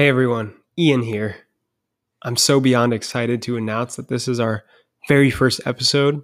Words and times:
Hey 0.00 0.08
everyone, 0.08 0.54
Ian 0.78 1.02
here. 1.02 1.36
I'm 2.22 2.38
so 2.38 2.58
beyond 2.58 2.94
excited 2.94 3.42
to 3.42 3.58
announce 3.58 3.96
that 3.96 4.08
this 4.08 4.28
is 4.28 4.40
our 4.40 4.64
very 5.08 5.28
first 5.28 5.60
episode, 5.66 6.22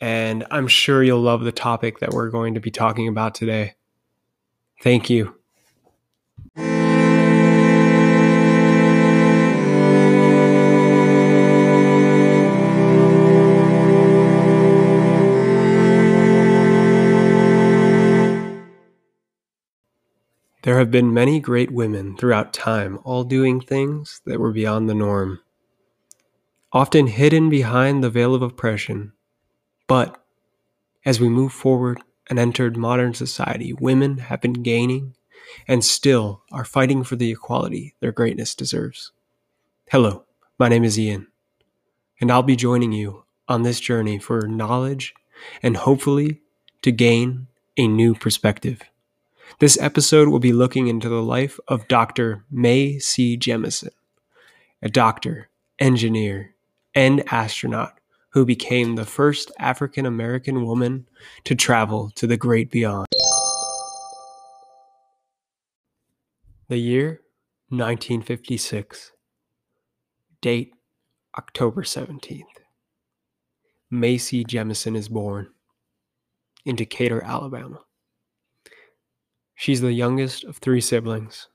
and 0.00 0.46
I'm 0.48 0.68
sure 0.68 1.02
you'll 1.02 1.22
love 1.22 1.42
the 1.42 1.50
topic 1.50 1.98
that 1.98 2.10
we're 2.10 2.30
going 2.30 2.54
to 2.54 2.60
be 2.60 2.70
talking 2.70 3.08
about 3.08 3.34
today. 3.34 3.74
Thank 4.80 5.10
you. 5.10 5.39
There 20.70 20.78
have 20.78 20.92
been 20.92 21.12
many 21.12 21.40
great 21.40 21.72
women 21.72 22.16
throughout 22.16 22.52
time, 22.52 23.00
all 23.02 23.24
doing 23.24 23.60
things 23.60 24.20
that 24.24 24.38
were 24.38 24.52
beyond 24.52 24.88
the 24.88 24.94
norm, 24.94 25.40
often 26.72 27.08
hidden 27.08 27.50
behind 27.50 28.04
the 28.04 28.08
veil 28.08 28.36
of 28.36 28.42
oppression. 28.42 29.12
But 29.88 30.24
as 31.04 31.18
we 31.18 31.28
move 31.28 31.52
forward 31.52 32.00
and 32.28 32.38
entered 32.38 32.76
modern 32.76 33.14
society, 33.14 33.72
women 33.72 34.18
have 34.18 34.40
been 34.40 34.62
gaining 34.62 35.16
and 35.66 35.84
still 35.84 36.44
are 36.52 36.64
fighting 36.64 37.02
for 37.02 37.16
the 37.16 37.32
equality 37.32 37.96
their 37.98 38.12
greatness 38.12 38.54
deserves. 38.54 39.10
Hello, 39.90 40.24
my 40.56 40.68
name 40.68 40.84
is 40.84 40.96
Ian, 40.96 41.26
and 42.20 42.30
I'll 42.30 42.44
be 42.44 42.54
joining 42.54 42.92
you 42.92 43.24
on 43.48 43.64
this 43.64 43.80
journey 43.80 44.20
for 44.20 44.46
knowledge 44.46 45.14
and 45.64 45.78
hopefully 45.78 46.42
to 46.82 46.92
gain 46.92 47.48
a 47.76 47.88
new 47.88 48.14
perspective. 48.14 48.82
This 49.58 49.78
episode 49.80 50.28
will 50.28 50.38
be 50.38 50.52
looking 50.52 50.86
into 50.86 51.08
the 51.08 51.22
life 51.22 51.58
of 51.68 51.88
Dr. 51.88 52.44
Mae 52.50 52.98
C. 52.98 53.36
Jemison, 53.36 53.90
a 54.80 54.88
doctor, 54.88 55.48
engineer, 55.78 56.54
and 56.94 57.22
astronaut 57.32 57.98
who 58.30 58.46
became 58.46 58.94
the 58.94 59.04
first 59.04 59.50
African 59.58 60.06
American 60.06 60.64
woman 60.64 61.06
to 61.44 61.54
travel 61.54 62.10
to 62.14 62.26
the 62.26 62.36
great 62.36 62.70
beyond. 62.70 63.08
The 66.68 66.78
year 66.78 67.20
1956. 67.70 69.12
Date 70.40 70.72
October 71.36 71.82
17th. 71.82 72.42
Mae 73.90 74.18
C. 74.18 74.44
Jemison 74.44 74.96
is 74.96 75.08
born 75.08 75.50
in 76.64 76.76
Decatur, 76.76 77.22
Alabama. 77.22 77.80
She's 79.60 79.82
the 79.82 79.92
youngest 79.92 80.44
of 80.44 80.56
three 80.56 80.80
siblings. 80.80 81.48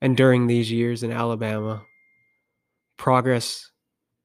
And 0.00 0.16
during 0.16 0.46
these 0.46 0.70
years 0.70 1.02
in 1.02 1.10
Alabama, 1.10 1.82
progress 2.96 3.72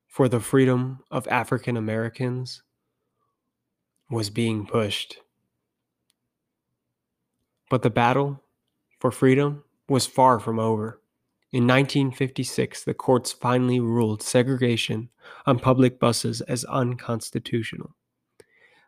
for 0.08 0.30
the 0.30 0.40
freedom 0.40 1.00
of 1.10 1.28
African 1.28 1.76
Americans 1.76 2.62
was 4.12 4.30
being 4.30 4.68
pushed. 4.68 5.18
But 7.72 7.82
the 7.82 7.90
battle 7.90 8.44
for 9.00 9.10
freedom 9.10 9.64
was 9.90 10.06
far 10.06 10.40
from 10.40 10.60
over. 10.60 11.02
In 11.52 11.64
1956, 11.64 12.84
the 12.84 12.94
courts 12.94 13.32
finally 13.32 13.80
ruled 13.80 14.22
segregation 14.22 15.10
on 15.48 15.58
public 15.58 16.00
buses 16.00 16.42
as 16.42 16.64
unconstitutional. 16.66 17.96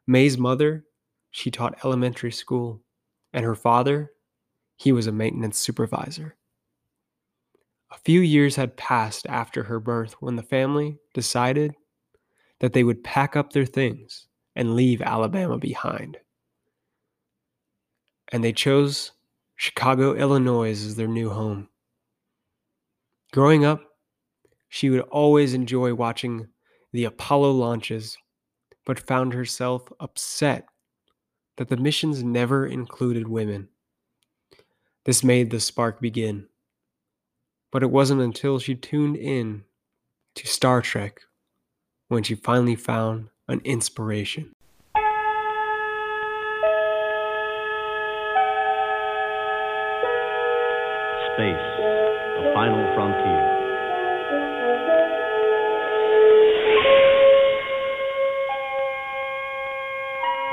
Mae's 0.06 0.38
mother, 0.38 0.86
she 1.32 1.50
taught 1.50 1.84
elementary 1.84 2.32
school 2.32 2.84
and 3.38 3.46
her 3.46 3.54
father, 3.54 4.14
he 4.78 4.92
was 4.92 5.06
a 5.06 5.12
maintenance 5.12 5.60
supervisor. 5.60 6.36
A 7.92 7.98
few 8.00 8.20
years 8.20 8.56
had 8.56 8.76
passed 8.76 9.28
after 9.28 9.62
her 9.62 9.80
birth 9.80 10.16
when 10.20 10.36
the 10.36 10.42
family 10.42 10.98
decided 11.14 11.76
that 12.62 12.74
they 12.74 12.84
would 12.84 13.04
pack 13.04 13.36
up 13.36 13.54
their 13.54 13.68
things 13.68 14.26
and 14.56 14.76
leave 14.76 15.04
Alabama 15.04 15.60
behind. 15.60 16.18
And 18.32 18.44
they 18.44 18.54
chose 18.54 19.12
Chicago, 19.56 20.16
Illinois 20.16 20.72
as 20.72 20.96
their 20.96 21.08
new 21.08 21.30
home. 21.30 21.70
Growing 23.34 23.66
up, 23.66 23.84
she 24.70 24.90
would 24.90 25.02
always 25.02 25.54
enjoy 25.54 25.94
watching 25.94 26.48
the 26.92 27.04
Apollo 27.04 27.52
launches, 27.52 28.18
but 28.84 29.00
found 29.00 29.32
herself 29.32 29.84
upset 30.00 30.66
that 31.58 31.70
the 31.70 31.78
missions 31.78 32.24
never 32.24 32.66
included 32.66 33.28
women. 33.28 33.68
This 35.06 35.24
made 35.24 35.50
the 35.50 35.60
spark 35.60 36.00
begin. 36.00 36.48
But 37.72 37.84
it 37.84 37.92
wasn't 37.92 38.22
until 38.22 38.60
she 38.60 38.76
tuned 38.76 39.18
in 39.18 39.64
to 40.36 40.48
Star 40.48 40.82
Trek 40.82 41.22
when 42.08 42.24
she 42.24 42.36
finally 42.36 42.76
found 42.76 43.30
an 43.48 43.62
inspiration. 43.64 44.54
Space, 51.34 51.68
the 52.38 52.52
final 52.54 52.94
frontier. 52.96 53.58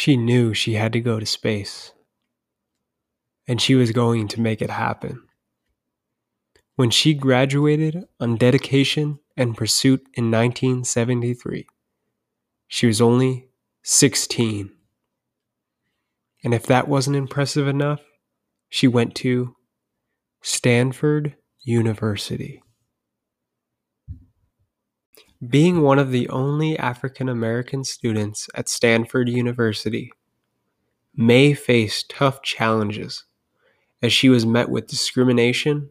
She 0.00 0.16
knew 0.16 0.54
she 0.54 0.76
had 0.76 0.94
to 0.94 1.00
go 1.00 1.20
to 1.20 1.26
space, 1.26 1.92
and 3.46 3.60
she 3.60 3.74
was 3.74 3.92
going 3.92 4.28
to 4.28 4.40
make 4.40 4.62
it 4.62 4.70
happen. 4.70 5.24
When 6.76 6.88
she 6.88 7.12
graduated 7.12 8.06
on 8.18 8.36
dedication 8.36 9.18
and 9.36 9.54
pursuit 9.54 10.00
in 10.14 10.30
1973, 10.30 11.66
she 12.66 12.86
was 12.86 13.02
only 13.02 13.50
16. 13.82 14.70
And 16.42 16.54
if 16.54 16.64
that 16.64 16.88
wasn't 16.88 17.16
impressive 17.16 17.68
enough, 17.68 18.00
she 18.70 18.88
went 18.88 19.14
to 19.16 19.54
Stanford 20.40 21.36
University. 21.62 22.62
Being 25.48 25.80
one 25.80 25.98
of 25.98 26.10
the 26.10 26.28
only 26.28 26.78
African 26.78 27.26
American 27.26 27.82
students 27.82 28.50
at 28.54 28.68
Stanford 28.68 29.26
University, 29.30 30.12
Mae 31.16 31.54
faced 31.54 32.10
tough 32.10 32.42
challenges 32.42 33.24
as 34.02 34.12
she 34.12 34.28
was 34.28 34.44
met 34.44 34.68
with 34.68 34.86
discrimination 34.86 35.88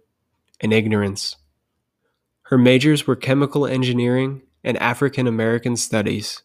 and 0.62 0.72
ignorance. 0.72 1.36
Her 2.44 2.60
majors 2.60 3.08
were 3.08 3.16
chemical 3.16 3.66
engineering 3.66 4.44
and 4.64 4.78
African 4.78 5.26
American 5.26 5.76
studies. 5.76 6.44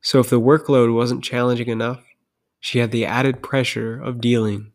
So, 0.00 0.20
if 0.20 0.30
the 0.30 0.40
workload 0.40 0.94
wasn't 0.94 1.24
challenging 1.24 1.68
enough, 1.68 2.04
she 2.60 2.78
had 2.78 2.92
the 2.92 3.04
added 3.04 3.42
pressure 3.42 4.00
of 4.00 4.20
dealing 4.20 4.70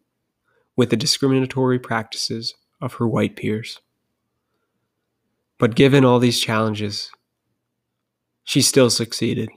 with 0.76 0.90
the 0.90 0.98
discriminatory 0.98 1.80
practices 1.80 2.56
of 2.82 2.96
her 2.96 3.08
white 3.08 3.38
peers. 3.38 3.80
But 5.60 5.76
given 5.76 6.06
all 6.06 6.20
these 6.20 6.40
challenges, 6.40 7.12
She 8.44 8.62
still 8.62 8.90
succeeded 8.90 9.50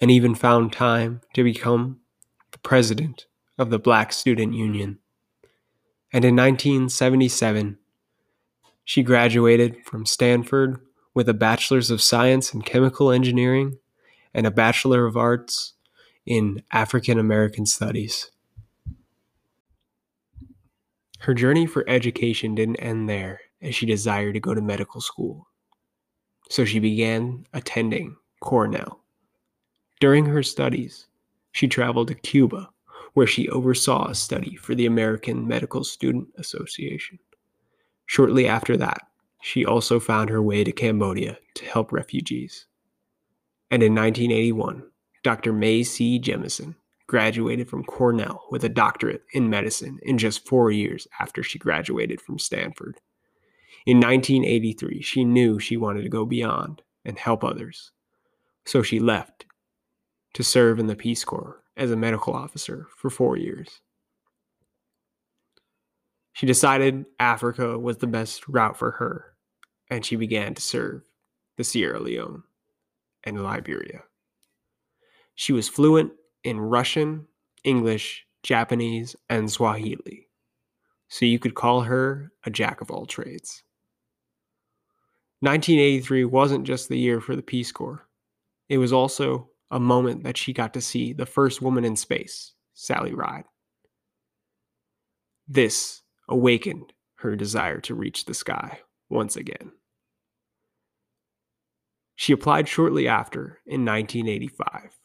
and 0.00 0.10
even 0.10 0.34
found 0.34 0.72
time 0.72 1.22
to 1.34 1.42
become 1.42 2.00
the 2.52 2.58
president 2.58 3.26
of 3.58 3.70
the 3.70 3.78
Black 3.78 4.12
Student 4.12 4.54
Union. 4.54 4.98
And 6.12 6.24
in 6.24 6.36
1977, 6.36 7.78
she 8.84 9.02
graduated 9.02 9.84
from 9.84 10.06
Stanford 10.06 10.80
with 11.14 11.28
a 11.28 11.34
Bachelor's 11.34 11.90
of 11.90 12.00
Science 12.00 12.54
in 12.54 12.62
Chemical 12.62 13.10
Engineering 13.10 13.78
and 14.32 14.46
a 14.46 14.50
Bachelor 14.52 15.04
of 15.06 15.16
Arts 15.16 15.74
in 16.24 16.62
African 16.70 17.18
American 17.18 17.66
Studies. 17.66 18.30
Her 21.20 21.34
journey 21.34 21.66
for 21.66 21.88
education 21.88 22.54
didn't 22.54 22.76
end 22.76 23.08
there, 23.08 23.40
as 23.62 23.74
she 23.74 23.86
desired 23.86 24.34
to 24.34 24.40
go 24.40 24.54
to 24.54 24.60
medical 24.60 25.00
school. 25.00 25.48
So 26.50 26.64
she 26.64 26.78
began 26.78 27.46
attending 27.52 28.16
Cornell. 28.40 29.00
During 30.00 30.26
her 30.26 30.42
studies, 30.42 31.06
she 31.52 31.66
traveled 31.66 32.08
to 32.08 32.14
Cuba, 32.14 32.70
where 33.14 33.26
she 33.26 33.48
oversaw 33.48 34.08
a 34.08 34.14
study 34.14 34.56
for 34.56 34.74
the 34.74 34.86
American 34.86 35.46
Medical 35.48 35.82
Student 35.82 36.28
Association. 36.36 37.18
Shortly 38.06 38.46
after 38.46 38.76
that, 38.76 39.02
she 39.42 39.64
also 39.64 40.00
found 40.00 40.30
her 40.30 40.42
way 40.42 40.64
to 40.64 40.72
Cambodia 40.72 41.38
to 41.54 41.64
help 41.64 41.92
refugees. 41.92 42.66
And 43.70 43.82
in 43.82 43.94
1981, 43.94 44.84
Dr. 45.22 45.52
Mae 45.52 45.82
C. 45.82 46.18
Jemison 46.18 46.76
graduated 47.06 47.68
from 47.68 47.84
Cornell 47.84 48.44
with 48.50 48.64
a 48.64 48.68
doctorate 48.68 49.22
in 49.32 49.50
medicine 49.50 49.98
in 50.02 50.18
just 50.18 50.46
four 50.46 50.70
years 50.70 51.08
after 51.20 51.42
she 51.42 51.58
graduated 51.58 52.20
from 52.20 52.38
Stanford. 52.38 53.00
In 53.86 53.98
1983, 53.98 55.02
she 55.02 55.24
knew 55.24 55.58
she 55.58 55.76
wanted 55.76 56.02
to 56.02 56.08
go 56.08 56.24
beyond 56.24 56.82
and 57.04 57.18
help 57.18 57.42
others. 57.42 57.92
So 58.66 58.82
she 58.82 59.00
left 59.00 59.46
to 60.34 60.44
serve 60.44 60.78
in 60.78 60.86
the 60.86 60.96
Peace 60.96 61.24
Corps 61.24 61.62
as 61.76 61.90
a 61.90 61.96
medical 61.96 62.34
officer 62.34 62.86
for 62.96 63.08
four 63.08 63.36
years. 63.36 63.80
She 66.32 66.46
decided 66.46 67.06
Africa 67.18 67.78
was 67.78 67.96
the 67.96 68.06
best 68.06 68.46
route 68.46 68.76
for 68.76 68.92
her, 68.92 69.34
and 69.90 70.04
she 70.04 70.16
began 70.16 70.54
to 70.54 70.62
serve 70.62 71.02
the 71.56 71.64
Sierra 71.64 71.98
Leone 71.98 72.44
and 73.24 73.42
Liberia. 73.42 74.04
She 75.34 75.52
was 75.52 75.68
fluent 75.68 76.12
in 76.44 76.60
Russian, 76.60 77.26
English, 77.64 78.26
Japanese, 78.42 79.16
and 79.28 79.50
Swahili, 79.50 80.28
so 81.08 81.24
you 81.24 81.38
could 81.38 81.54
call 81.54 81.82
her 81.82 82.30
a 82.44 82.50
jack 82.50 82.80
of 82.80 82.90
all 82.90 83.06
trades. 83.06 83.64
1983 85.40 86.24
wasn't 86.24 86.66
just 86.66 86.88
the 86.88 86.98
year 86.98 87.20
for 87.20 87.36
the 87.36 87.42
Peace 87.42 87.70
Corps, 87.70 88.08
it 88.68 88.78
was 88.78 88.92
also 88.92 89.50
a 89.70 89.78
moment 89.78 90.24
that 90.24 90.36
she 90.36 90.52
got 90.52 90.74
to 90.74 90.80
see 90.80 91.12
the 91.12 91.26
first 91.26 91.62
woman 91.62 91.84
in 91.84 91.94
space, 91.94 92.54
Sally 92.74 93.14
Ride. 93.14 93.44
This 95.46 96.02
awakened 96.28 96.92
her 97.16 97.36
desire 97.36 97.80
to 97.82 97.94
reach 97.94 98.24
the 98.24 98.34
sky 98.34 98.80
once 99.08 99.36
again. 99.36 99.72
She 102.16 102.32
applied 102.32 102.68
shortly 102.68 103.06
after 103.06 103.60
in 103.64 103.84
1985, 103.84 104.98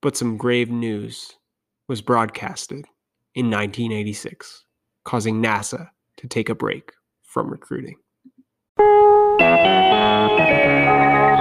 but 0.00 0.16
some 0.16 0.36
grave 0.36 0.70
news 0.70 1.36
was 1.88 2.02
broadcasted 2.02 2.84
in 3.34 3.46
1986, 3.46 4.64
causing 5.04 5.40
NASA 5.40 5.90
to 6.16 6.26
take 6.26 6.48
a 6.48 6.54
break 6.54 6.92
from 7.22 7.48
recruiting. 7.48 7.96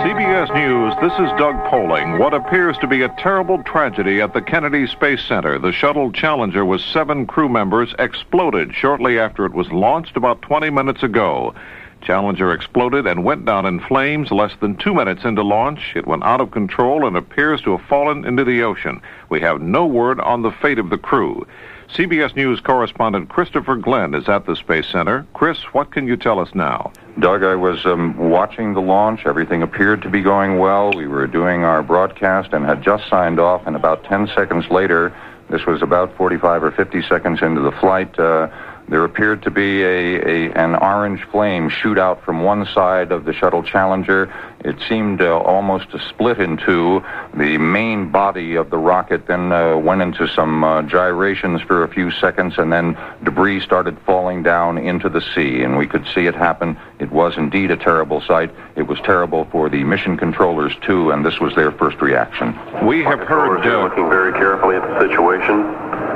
CBS 0.02 0.54
News, 0.56 0.94
this 1.02 1.14
is 1.20 1.38
Doug 1.38 1.56
Poling. 1.70 2.18
What 2.18 2.34
appears 2.34 2.78
to 2.80 2.88
be 2.88 3.04
a 3.04 3.10
terrible 3.10 3.62
tragedy 3.64 4.22
at 4.22 4.34
the 4.34 4.42
Kennedy 4.42 4.88
Space 4.88 5.24
Center. 5.24 5.60
The 5.60 5.72
shuttle 5.72 6.12
Challenger 6.12 6.66
with 6.66 6.82
seven 6.82 7.28
crew 7.28 7.48
members 7.48 7.94
exploded 8.00 8.74
shortly 8.74 9.20
after 9.20 9.46
it 9.46 9.54
was 9.54 9.72
launched 9.72 10.18
about 10.18 10.42
20 10.42 10.70
minutes 10.72 11.04
ago. 11.04 11.54
Challenger 12.02 12.52
exploded 12.52 13.08
and 13.08 13.24
went 13.24 13.46
down 13.46 13.66
in 13.66 13.80
flames 13.80 14.32
less 14.32 14.54
than 14.60 14.76
two 14.76 14.94
minutes 14.94 15.24
into 15.24 15.44
launch. 15.44 15.94
It 15.96 16.08
went 16.08 16.24
out 16.24 16.42
of 16.42 16.52
control 16.52 17.08
and 17.08 17.16
appears 17.16 17.62
to 17.62 17.78
have 17.78 17.88
fallen 17.88 18.26
into 18.26 18.44
the 18.44 18.64
ocean. 18.64 19.02
We 19.30 19.40
have 19.42 19.62
no 19.62 19.86
word 19.86 20.20
on 20.20 20.42
the 20.42 20.52
fate 20.52 20.80
of 20.80 20.90
the 20.90 20.98
crew. 20.98 21.46
CBS 21.94 22.36
News 22.38 22.62
correspondent 22.62 23.28
Christopher 23.28 23.76
Glenn 23.76 24.14
is 24.14 24.30
at 24.30 24.46
the 24.46 24.56
Space 24.56 24.88
Center. 24.88 25.28
Chris, 25.34 25.60
what 25.74 25.92
can 25.92 26.08
you 26.08 26.16
tell 26.16 26.40
us 26.40 26.56
now? 26.56 26.94
Doug, 27.20 27.44
I 27.44 27.56
was 27.56 27.86
um, 27.86 28.18
watching 28.18 28.74
the 28.74 28.80
launch. 28.80 29.26
Everything 29.26 29.62
appeared 29.62 30.02
to 30.04 30.10
be 30.10 30.22
going 30.22 30.58
well. 30.58 30.94
We 30.96 31.08
were 31.08 31.28
doing 31.28 31.66
our 31.66 31.84
broadcast 31.84 32.54
and 32.54 32.66
had 32.66 32.82
just 32.82 33.10
signed 33.10 33.42
off, 33.42 33.68
and 33.68 33.76
about 33.76 34.06
10 34.06 34.30
seconds 34.34 34.70
later, 34.72 35.14
this 35.50 35.66
was 35.66 35.82
about 35.82 36.16
45 36.16 36.64
or 36.64 36.72
50 36.72 37.02
seconds 37.02 37.42
into 37.42 37.60
the 37.60 37.74
flight, 37.74 38.18
uh, 38.18 38.48
there 38.92 39.06
appeared 39.06 39.42
to 39.44 39.50
be 39.50 39.84
a, 39.84 40.20
a, 40.20 40.52
an 40.52 40.76
orange 40.76 41.24
flame 41.32 41.70
shoot 41.70 41.98
out 41.98 42.26
from 42.26 42.44
one 42.44 42.66
side 42.66 43.14
of 43.14 43.24
the 43.24 43.32
shuttle 43.32 43.64
Challenger. 43.64 44.32
It 44.66 44.76
seemed 44.90 45.22
uh, 45.22 45.38
almost 45.38 45.92
to 45.92 46.00
split 46.10 46.42
in 46.42 46.58
two. 46.58 47.02
The 47.34 47.58
main 47.58 48.12
body 48.12 48.56
of 48.56 48.70
the 48.70 48.78
rocket 48.78 49.28
then 49.28 49.54
uh, 49.54 49.78
went 49.78 50.02
into 50.02 50.28
some 50.28 50.66
uh, 50.66 50.82
gyrations 50.82 51.62
for 51.62 51.86
a 51.86 51.88
few 51.88 52.12
seconds, 52.12 52.56
and 52.58 52.70
then 52.74 52.98
debris 53.24 53.62
started 53.62 53.98
falling 54.06 54.44
down 54.44 54.78
into 54.78 55.08
the 55.08 55.22
sea. 55.22 55.64
And 55.64 55.78
we 55.78 55.88
could 55.88 56.06
see 56.14 56.26
it 56.26 56.36
happen. 56.36 56.78
It 57.00 57.14
was 57.14 57.38
indeed 57.38 57.72
a 57.72 57.78
terrible 57.78 58.20
sight. 58.20 58.52
It 58.76 58.88
was 58.88 59.00
terrible 59.00 59.46
for 59.54 59.70
the 59.70 59.86
mission 59.86 60.18
controllers 60.18 60.74
too, 60.82 61.12
and 61.12 61.26
this 61.26 61.40
was 61.40 61.56
their 61.56 61.72
first 61.72 62.02
reaction. 62.02 62.60
We 62.86 63.06
have 63.06 63.20
heard 63.20 63.66
uh, 63.66 63.84
looking 63.84 64.10
very 64.10 64.34
carefully 64.34 64.76
at 64.76 64.82
the 64.82 65.08
situation 65.08 66.11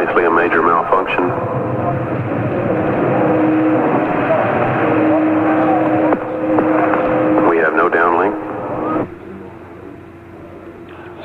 obviously 0.00 0.24
a 0.24 0.30
major 0.30 0.62
malfunction. 0.62 1.24
We 7.50 7.58
have 7.58 7.74
no 7.74 7.90
downlink. 7.90 8.48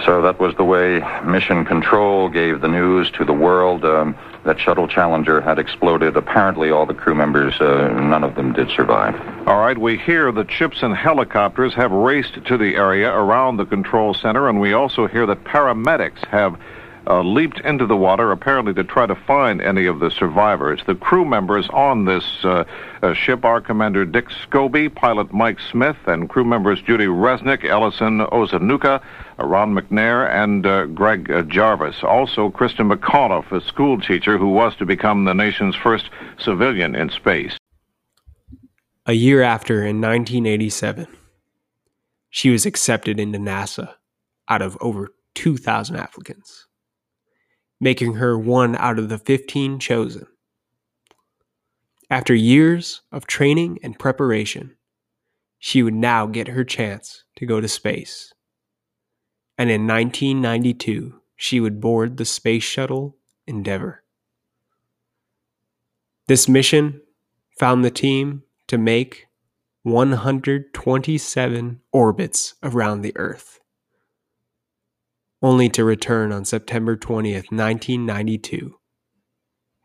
So 0.05 0.21
that 0.21 0.39
was 0.39 0.53
the 0.55 0.65
way 0.65 1.01
Mission 1.23 1.63
Control 1.63 2.27
gave 2.27 2.59
the 2.59 2.67
news 2.67 3.09
to 3.11 3.23
the 3.23 3.33
world 3.33 3.85
um, 3.85 4.15
that 4.43 4.59
Shuttle 4.59 4.89
Challenger 4.89 5.39
had 5.39 5.57
exploded. 5.57 6.17
Apparently, 6.17 6.69
all 6.69 6.85
the 6.85 6.93
crew 6.93 7.15
members, 7.15 7.59
uh, 7.61 7.87
none 7.93 8.25
of 8.25 8.35
them 8.35 8.51
did 8.51 8.69
survive. 8.71 9.15
All 9.47 9.59
right, 9.59 9.77
we 9.77 9.97
hear 9.97 10.33
that 10.33 10.51
ships 10.51 10.83
and 10.83 10.93
helicopters 10.93 11.73
have 11.75 11.91
raced 11.91 12.43
to 12.45 12.57
the 12.57 12.75
area 12.75 13.09
around 13.09 13.55
the 13.55 13.65
control 13.65 14.13
center, 14.13 14.49
and 14.49 14.59
we 14.59 14.73
also 14.73 15.07
hear 15.07 15.25
that 15.27 15.45
paramedics 15.45 16.25
have 16.27 16.59
uh, 17.07 17.21
leaped 17.21 17.59
into 17.61 17.85
the 17.85 17.95
water, 17.95 18.31
apparently 18.31 18.73
to 18.73 18.83
try 18.83 19.05
to 19.05 19.15
find 19.15 19.61
any 19.61 19.85
of 19.85 19.99
the 19.99 20.09
survivors. 20.09 20.81
The 20.85 20.95
crew 20.95 21.25
members 21.25 21.67
on 21.69 22.05
this 22.05 22.43
uh, 22.43 22.63
uh, 23.01 23.13
ship 23.13 23.45
are 23.45 23.61
Commander 23.61 24.05
Dick 24.05 24.29
Scobie, 24.29 24.93
pilot 24.93 25.33
Mike 25.33 25.59
Smith, 25.59 25.97
and 26.07 26.29
crew 26.29 26.43
members 26.43 26.81
Judy 26.81 27.05
Resnik, 27.05 27.63
Ellison 27.63 28.19
Onizuka, 28.19 29.01
uh, 29.39 29.45
Ron 29.45 29.75
McNair, 29.75 30.29
and 30.29 30.65
uh, 30.65 30.85
Greg 30.85 31.31
uh, 31.31 31.43
Jarvis. 31.43 32.03
Also, 32.03 32.49
Kristen 32.49 32.89
McAuliffe, 32.89 33.51
a 33.51 33.61
school 33.61 33.99
teacher 33.99 34.37
who 34.37 34.49
was 34.49 34.75
to 34.77 34.85
become 34.85 35.25
the 35.25 35.33
nation's 35.33 35.75
first 35.75 36.09
civilian 36.39 36.95
in 36.95 37.09
space. 37.09 37.57
A 39.05 39.13
year 39.13 39.43
after, 39.43 39.81
in 39.81 40.01
1987, 40.01 41.07
she 42.29 42.49
was 42.49 42.65
accepted 42.65 43.19
into 43.19 43.37
NASA 43.37 43.93
out 44.49 44.61
of 44.61 44.77
over 44.81 45.13
2,000 45.35 45.95
applicants 45.95 46.64
making 47.79 48.13
her 48.15 48.37
one 48.37 48.75
out 48.77 48.99
of 48.99 49.09
the 49.09 49.17
15 49.17 49.79
chosen. 49.79 50.27
After 52.09 52.33
years 52.35 53.01
of 53.11 53.27
training 53.27 53.79
and 53.83 53.97
preparation, 53.97 54.75
she 55.59 55.81
would 55.81 55.93
now 55.93 56.27
get 56.27 56.49
her 56.49 56.63
chance 56.63 57.23
to 57.35 57.45
go 57.45 57.59
to 57.59 57.67
space. 57.67 58.33
And 59.57 59.69
in 59.69 59.87
1992, 59.87 61.19
she 61.35 61.59
would 61.59 61.81
board 61.81 62.17
the 62.17 62.25
Space 62.25 62.63
Shuttle 62.63 63.17
Endeavour. 63.47 64.03
This 66.27 66.47
mission 66.47 67.01
found 67.57 67.83
the 67.83 67.91
team 67.91 68.43
to 68.67 68.77
make 68.77 69.27
127 69.83 71.81
orbits 71.91 72.55
around 72.63 73.01
the 73.01 73.15
Earth 73.15 73.59
only 75.45 75.69
to 75.69 75.83
return 75.83 76.31
on 76.31 76.43
September 76.43 76.97
20th, 76.97 77.51
1992, 77.51 78.79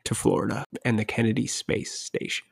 to 0.05 0.15
Florida 0.15 0.65
and 0.87 0.99
the 0.99 1.05
Kennedy 1.05 1.47
Space 1.47 1.93
Station. 1.93 2.47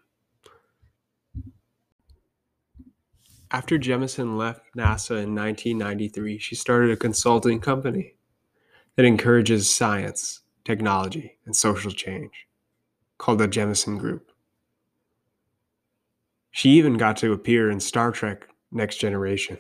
After 3.50 3.78
Jemison 3.78 4.36
left 4.36 4.60
NASA 4.76 5.22
in 5.22 5.34
1993, 5.34 6.36
she 6.36 6.54
started 6.54 6.90
a 6.90 6.96
consulting 6.96 7.60
company 7.60 8.16
that 8.96 9.06
encourages 9.06 9.70
science, 9.70 10.42
technology, 10.66 11.38
and 11.46 11.56
social 11.56 11.92
change 11.92 12.46
called 13.16 13.38
the 13.38 13.48
Jemison 13.48 13.98
Group. 13.98 14.30
She 16.50 16.72
even 16.72 16.98
got 16.98 17.16
to 17.18 17.32
appear 17.32 17.70
in 17.70 17.80
Star 17.80 18.12
Trek 18.12 18.48
next 18.70 18.98
generation. 18.98 19.56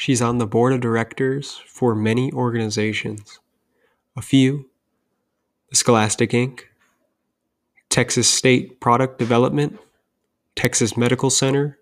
She's 0.00 0.22
on 0.22 0.38
the 0.38 0.46
board 0.46 0.72
of 0.72 0.80
directors 0.80 1.60
for 1.66 1.94
many 1.94 2.32
organizations. 2.32 3.38
A 4.16 4.22
few 4.22 4.70
the 5.68 5.76
Scholastic 5.76 6.30
Inc., 6.30 6.60
Texas 7.90 8.26
State 8.26 8.80
Product 8.80 9.18
Development, 9.18 9.78
Texas 10.56 10.96
Medical 10.96 11.28
Center, 11.28 11.78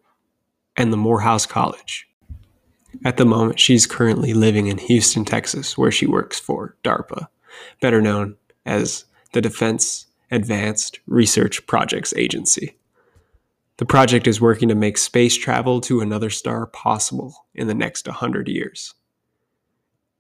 and 0.77 0.93
the 0.93 0.97
Morehouse 0.97 1.47
College. 1.47 2.09
At 3.05 3.19
the 3.19 3.25
moment, 3.25 3.61
she's 3.61 3.87
currently 3.87 4.35
living 4.35 4.67
in 4.67 4.79
Houston, 4.79 5.25
Texas, 5.25 5.79
where 5.79 5.93
she 5.93 6.05
works 6.05 6.41
for 6.41 6.75
DARPA, 6.83 7.29
better 7.81 8.03
known 8.03 8.35
as 8.67 9.05
the 9.33 9.41
Defense 9.41 10.07
Advanced 10.33 10.99
Research 11.07 11.65
Projects 11.69 12.13
Agency. 12.17 12.78
The 13.79 13.87
project 13.87 14.27
is 14.27 14.41
working 14.41 14.69
to 14.71 14.75
make 14.75 14.99
space 14.99 15.37
travel 15.37 15.81
to 15.83 16.01
another 16.01 16.31
star 16.31 16.67
possible 16.67 17.47
in 17.55 17.69
the 17.69 17.75
next 17.75 18.09
100 18.09 18.49
years. 18.49 18.93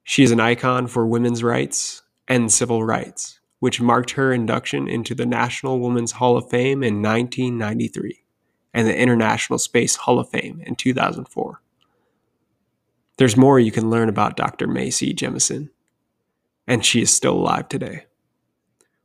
She 0.04 0.22
is 0.22 0.30
an 0.30 0.38
icon 0.38 0.86
for 0.86 1.04
women's 1.04 1.42
rights 1.42 2.02
and 2.28 2.52
civil 2.52 2.84
rights, 2.84 3.40
which 3.58 3.80
marked 3.80 4.12
her 4.12 4.32
induction 4.32 4.88
into 4.88 5.12
the 5.12 5.26
National 5.26 5.80
Women's 5.80 6.12
Hall 6.12 6.36
of 6.36 6.48
Fame 6.48 6.84
in 6.84 7.02
1993 7.02 8.24
and 8.72 8.86
the 8.86 8.96
International 8.96 9.58
Space 9.58 9.96
Hall 9.96 10.20
of 10.20 10.28
Fame 10.30 10.62
in 10.64 10.76
2004. 10.76 11.60
There's 13.16 13.36
more 13.36 13.58
you 13.58 13.72
can 13.72 13.90
learn 13.90 14.08
about 14.08 14.36
Dr. 14.36 14.68
Mae 14.68 14.90
C. 14.90 15.12
Jemison, 15.12 15.70
and 16.68 16.86
she 16.86 17.02
is 17.02 17.12
still 17.12 17.34
alive 17.34 17.68
today. 17.68 18.04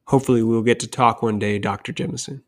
Hopefully, 0.05 0.43
we'll 0.43 0.61
get 0.61 0.79
to 0.81 0.87
talk 0.87 1.23
one 1.23 1.39
day, 1.39 1.57
Dr. 1.57 1.91
Jemison. 1.91 2.43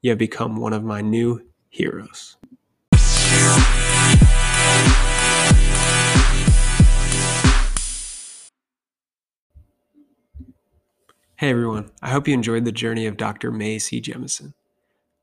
You 0.00 0.12
have 0.12 0.18
become 0.18 0.56
one 0.56 0.72
of 0.72 0.82
my 0.82 1.02
new 1.02 1.49
heroes. 1.70 2.36
Hey 11.36 11.48
everyone, 11.48 11.90
I 12.02 12.10
hope 12.10 12.28
you 12.28 12.34
enjoyed 12.34 12.66
the 12.66 12.72
journey 12.72 13.06
of 13.06 13.16
Dr. 13.16 13.50
Mae 13.50 13.78
C. 13.78 13.98
Jemison. 14.02 14.52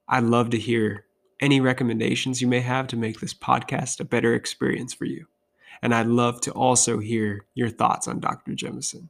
I'd 0.08 0.24
love 0.24 0.50
to 0.50 0.58
hear 0.58 1.06
any 1.40 1.62
recommendations 1.62 2.42
you 2.42 2.48
may 2.48 2.62
have 2.62 2.88
to 2.88 2.98
make 2.98 3.20
this 3.20 3.36
podcast 3.36 4.00
a 4.00 4.06
better 4.06 4.34
experience 4.34 4.96
for 4.96 5.06
you. 5.06 5.28
And 5.82 5.94
I'd 5.94 6.08
love 6.08 6.42
to 6.42 6.52
also 6.54 6.98
hear 6.98 7.46
your 7.54 7.70
thoughts 7.70 8.08
on 8.08 8.20
Dr. 8.20 8.54
Jemison. 8.54 9.10